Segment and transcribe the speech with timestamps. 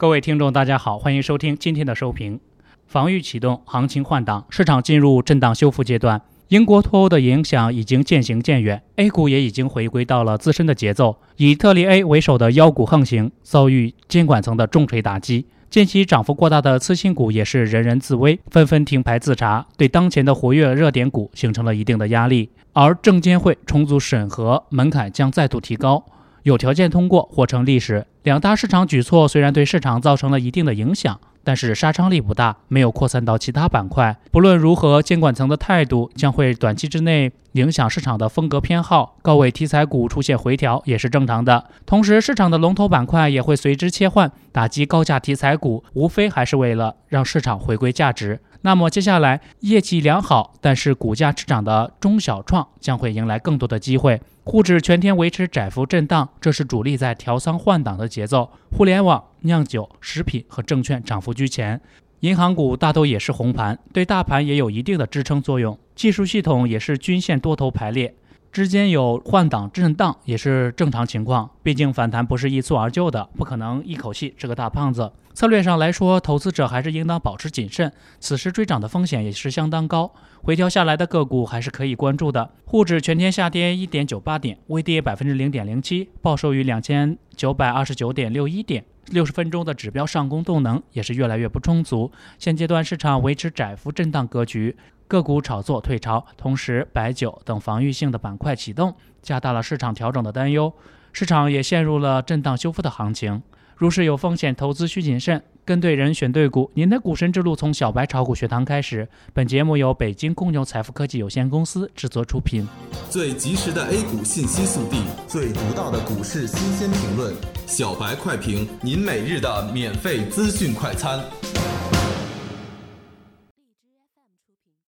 [0.00, 2.40] 各位听众，大家好，欢迎收听今天的收评。
[2.86, 6.22] 防御启动，行情换挡，市场进入震荡修复阶段。
[6.48, 11.18] 英国脱欧的影响已经渐行渐远，A 股也已经回归到了自身的节奏。
[11.36, 15.44] 以特例 A 为首的妖股横行，遭遇监管层的重锤打击。
[15.68, 22.48] 近期涨幅过大的次新股也是人人自危，纷纷停牌自查，对当前的活跃热点股形成了一定的压力。
[22.72, 26.02] 而证监会重组审核门槛将再度提高。
[26.44, 28.06] 有条件通过或成历史。
[28.22, 34.14] 两大市场举措虽然对市场造成了一定的影响，但是杀伤力不大，没有扩散到其他板块。
[34.30, 39.16] 不论如何，监管层的态度将会短期之内影响市场的风格偏好。
[39.22, 41.64] 高位题材股出现回调也是正常的。
[41.86, 48.38] 同时，市场的龙头板块也会随之切换，打击高价题材股，无非还是为了让市场回归价值。
[48.62, 54.20] 那么接下来业绩良好，但是股价滞涨的中小创将会迎来更多的机会。
[54.44, 58.50] 沪指全天维持窄幅震荡，这是主力在调仓换挡的节奏。
[58.70, 61.80] 互联网、酿酒、食品和证券涨幅居前，
[62.20, 65.78] 银行股大都也是红盘，对大盘也有一定的支撑作用。
[65.94, 68.14] 技术系统也是均线多头排列。
[68.52, 75.12] 之间有换挡震荡也是正常情况，毕竟反弹不是一蹴而就的，不可能一口气吃个大胖子。
[75.32, 80.12] 策略上来说，投资者还是应当保持谨慎，此时追涨的风险也是相当高。
[80.42, 82.50] 回调下来的个股还是可以关注的。
[82.64, 88.84] 沪指全天下跌一点九八点，微跌百分之零点零七，报收于两千九百二十九点六一点。
[89.06, 94.76] 六十分钟的指标上攻动能也是越来越不充足，现阶段市场维持窄幅震荡格局。
[95.10, 100.72] 个股炒作退潮，同时白酒等防御性的板块启动，加大了市场调整的担忧，
[101.12, 103.42] 市场也陷入了震荡修复的行情。
[103.76, 106.70] 入市有风险，投资需谨慎，跟对人选对股。
[106.74, 109.08] 您的股神之路从小白炒股学堂开始。
[109.32, 112.68] 本节目由北京公牛财富科技有限公司制作出品。
[113.08, 117.34] 最及时的 A 股信息速递，最独到的股市新鲜评论，
[117.66, 121.18] 小白快评，您每日的免费资讯快餐。